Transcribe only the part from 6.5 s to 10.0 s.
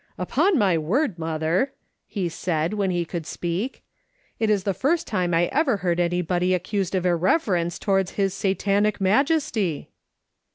accused of irreverence towards his Satanic majesty